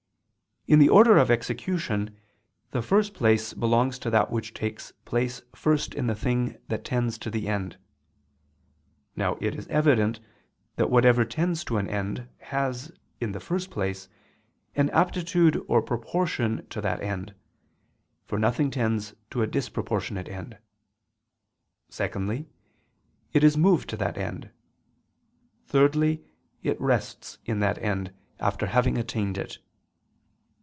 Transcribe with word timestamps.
In 0.67 0.77
the 0.79 0.89
order 0.89 1.17
of 1.17 1.29
execution, 1.31 2.15
the 2.69 2.83
first 2.83 3.13
place 3.15 3.51
belongs 3.53 3.97
to 3.99 4.11
that 4.11 4.31
which 4.31 4.53
takes 4.53 4.93
place 5.05 5.41
first 5.55 5.93
in 5.95 6.05
the 6.07 6.15
thing 6.15 6.55
that 6.69 6.85
tends 6.85 7.17
to 7.17 7.31
the 7.31 7.47
end. 7.47 7.77
Now 9.15 9.37
it 9.41 9.55
is 9.55 9.67
evident 9.67 10.19
that 10.75 10.89
whatever 10.91 11.25
tends 11.25 11.63
to 11.65 11.77
an 11.77 11.89
end, 11.89 12.29
has, 12.39 12.91
in 13.19 13.31
the 13.31 13.39
first 13.39 13.69
place, 13.71 14.07
an 14.75 14.91
aptitude 14.91 15.61
or 15.67 15.81
proportion 15.81 16.65
to 16.67 16.79
that 16.79 17.01
end, 17.01 17.33
for 18.23 18.37
nothing 18.37 18.69
tends 18.69 19.15
to 19.31 19.41
a 19.41 19.47
disproportionate 19.47 20.29
end; 20.29 20.59
secondly, 21.89 22.47
it 23.33 23.43
is 23.43 23.57
moved 23.57 23.89
to 23.89 23.97
that 23.97 24.15
end; 24.15 24.51
thirdly, 25.65 26.23
it 26.61 26.79
rests 26.79 27.39
in 27.45 27.59
the 27.61 27.83
end, 27.83 28.13
after 28.39 28.67
having 28.67 28.97
attained 28.97 29.39
it. 29.39 29.57